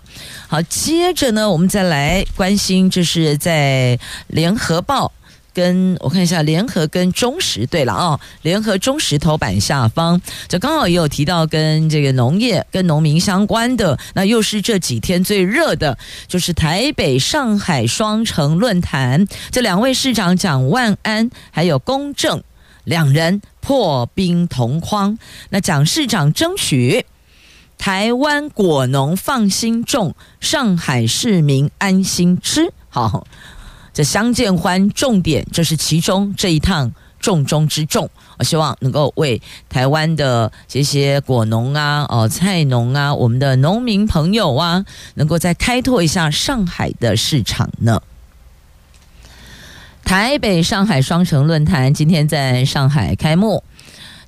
[0.48, 5.12] 好，接着呢，我们再来关心，就是在联合报。
[5.54, 22.42] 跟我看一下，联合跟中石，对了啊，联合中石头版下方，这刚好也有提到跟这个农业、跟农民相关的，那又是这几天最热的，就是台北、上海双城论坛，这两位市长蒋万安还有龚正
[22.84, 25.18] 两人破冰同框，
[25.50, 27.04] 那蒋市长争取
[27.78, 33.26] 台湾果农放心种，上海市民安心吃，好。
[33.92, 38.08] 这相见欢，重点就是其中这一趟重中之重。
[38.38, 44.84] 我希望能够为台湾的这些果农啊、哦菜农啊、我们的农民朋友啊，
[45.14, 48.02] 能够再开拓一下上海的市场呢。
[50.04, 53.62] 台北上海双城论坛今天在上海开幕。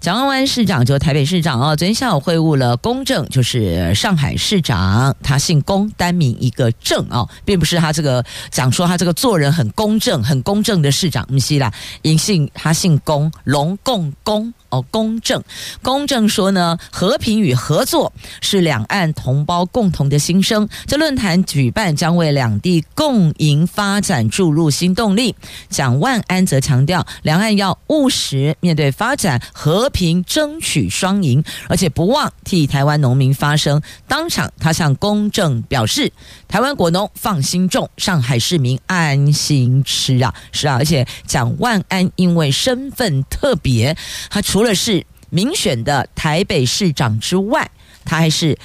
[0.05, 14.53] 蒋万安市长就台北市长哦，昨天下午会晤了公正，就是上海市长，他姓龚，单名一个正哦，并不是他这个讲说他这个做人很公正、很公正的市长，不是啦，隐姓他姓龚，龙共公。
[14.83, 15.43] 公正，
[15.83, 20.69] 公正说呢，和平与合作是两岸同胞共同的心声。
[20.87, 25.35] 这论坛举办将为两地共赢发展注入新动力。
[25.69, 33.83] 蒋万安则强调，两岸要务实面对发展，和平争取双赢，而且不忘替台湾农民发声。
[34.07, 36.13] 当场，他向公正表示，
[36.49, 40.77] 台湾果农放心种，上海市民安心吃啊，是啊。
[40.77, 43.97] 而且蒋万安因为身份特别，
[44.31, 47.71] 他除了除了是民选的台北市长之外，
[48.03, 48.59] 他还是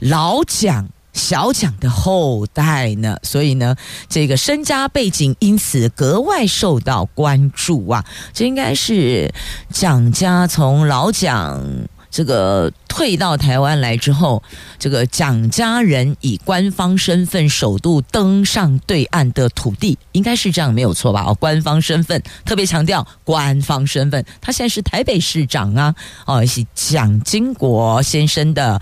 [0.00, 3.74] 老蒋小蒋的后代呢，所以呢，
[4.06, 8.04] 这个身家背景因此格外受到关注啊。
[8.34, 9.32] 这应该是
[9.72, 11.88] 蒋家从老蒋。
[12.16, 14.42] 这个退到台湾来之后，
[14.78, 21.24] 这个蒋家人以官方身份首度登上对岸的土地，应该是这样没有错吧？
[21.26, 25.94] 哦，官方身份特别强调官方身份，他现在是台北市长啊，
[26.24, 28.80] 哦，是蒋经国先生的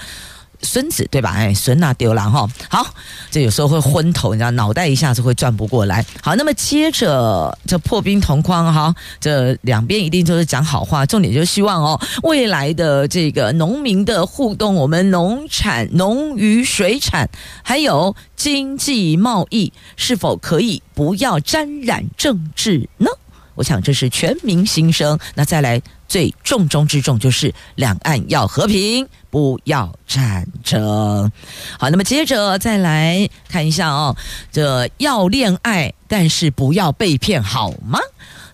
[0.63, 1.33] 孙子对吧？
[1.35, 2.49] 哎，孙啊丢了哈。
[2.69, 2.87] 好，
[3.31, 6.05] 这有时候会昏头，你知道，脑袋一下子会转不过来。
[6.23, 17.29] 好，那么接着这破冰同框哈，这两边一定都是讲好话，重点就希望哦，未来的这个农民的互动，我们农产、农渔、水产，
[17.63, 23.09] 还有经济贸易，是否可以不要沾染政治呢？
[23.57, 25.17] 我想这是全民心声。
[25.37, 25.81] 那再来
[26.15, 31.33] 最重中之重，就是两岸要和平，不要战争。
[31.77, 34.17] 好，那么接着再来看一下哦，
[34.53, 37.99] 这要恋爱，但是不要被骗，好吗？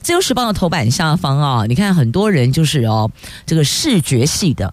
[0.01, 3.11] 自由时报的头版下方啊、你看很多人就是哦，
[3.45, 4.73] 这个视觉系的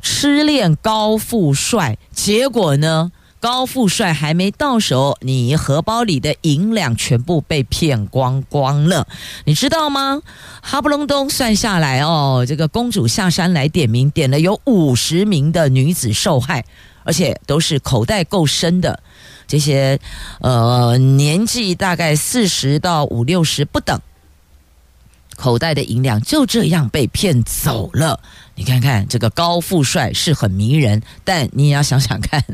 [0.00, 3.12] 痴恋高富帅，结果呢？
[3.40, 9.08] 高富帅还没到手，你荷包里的银两全部被骗光光了，
[9.46, 10.20] 你知道吗？
[10.60, 16.66] 哈不隆咚算下来哦，这个公主下山来点名，点了有五十名的女子受害，
[17.02, 19.02] 而且都是口袋够深的，
[19.46, 19.98] 这些
[20.40, 23.98] 呃年纪大概四十到五六十不等，
[25.36, 28.20] 口袋的银两就这样被骗走了。
[28.54, 32.44] 你看看这个高富帅是很迷人，但你也要想想看。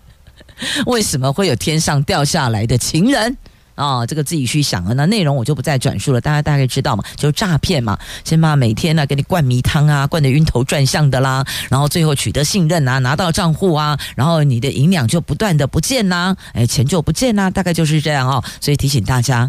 [0.87, 3.37] 为什么会有天上掉下来的情人？
[3.77, 4.93] 啊、这个自己去想啊。
[4.95, 18.43] 那内容我就不再转述了，大家大概知道嘛，就诈骗嘛，先把每天呢给你灌迷汤啊，灌得晕头转向的啦，然后最后取得信任啊，拿到账户啊，然后你的银两就不断的不见呐、啊，哎，钱就不见呐、大概就是这样哦。
[18.61, 19.49] 所以提醒大家，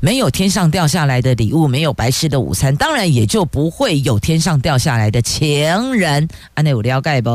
[0.00, 6.28] 没有天上掉下来的礼物，没有白吃的午餐，当然也就不会有天上掉下来的情人。
[6.54, 7.30] 安内有了解不？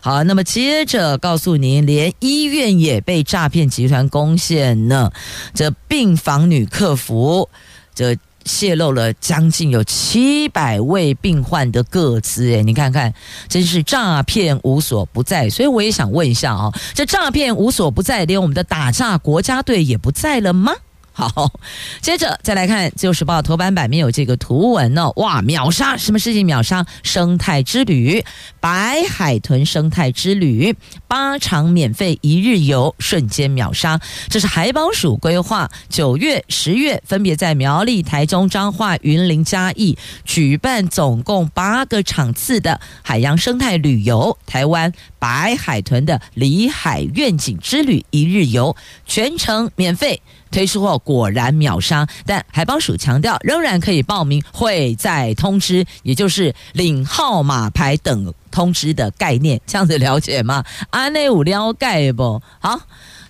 [0.00, 5.10] 好，那么接着告诉您，连医院也被诈骗集团攻陷呢。
[5.54, 7.48] 这病房女客服，
[7.94, 13.14] 这泄露了将近有七百位病患的个资，哎，你看看，
[13.48, 15.48] 真是诈骗无所不在。
[15.48, 20.72] 所以我也想问一下啊，这诈骗无所不在，连我们的打诈国家队也不在了吗？
[21.14, 21.52] 好，
[22.00, 25.94] 接着再来看《自由时报》头版版面有这个图文哦，哇，秒杀！
[25.96, 26.86] 什么事情秒杀？
[27.02, 28.24] 生态之旅，
[28.60, 30.74] 白海豚生态之旅，
[31.06, 34.00] 八场免费一日游，瞬间秒杀。
[34.28, 48.74] 这是海保署规划，九月、十月分别在苗栗、台中、彰化、云林、嘉义举办，总共八个场次的海洋生态旅游，台湾白海豚的里海愿景之旅一日游，
[49.06, 50.22] 全程免费。
[50.50, 60.64] 推出后果然秒杀，但海保署强调仍然可以报名，会再通知，也就是领号码牌等通知的概念，这样子了解吗？
[60.90, 62.40] 阿内五了解不？
[62.60, 62.80] 好，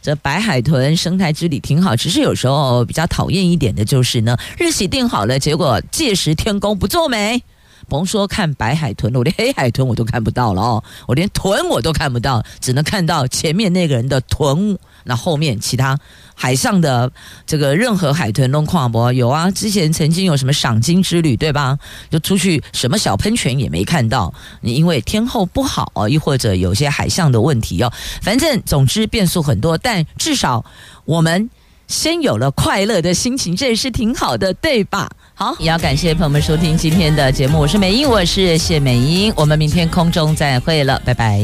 [0.02, 7.42] 这白海豚生态之旅挺好，只是有时候比较讨厌一点的就是呢，日期定好了，结果届时天公不作美。
[7.88, 15.98] 甭说看白海豚了，我连黑海豚我都看不到了哦，我连豚我都看不到，只能看到前面那个人的臀，那后面其他
[16.43, 17.09] 海上的
[17.47, 19.12] 这个任何海豚都跨不到。
[19.12, 21.78] 有啊，之前曾经有什么赏金之旅，对吧？
[22.11, 27.93] 就出去什么小喷泉也没看到，你因为天候不好，又或者有些海象的问题哦。
[28.20, 30.64] 反正总之变数很多，但至少
[31.05, 31.49] 我们
[31.86, 35.09] 先有了快乐的心情，这也是挺好的，对吧？
[35.34, 41.40] 好，也要感谢朋友们收听今天的节目，我是美英，我是谢美英，我们明天空中再会了，拜拜。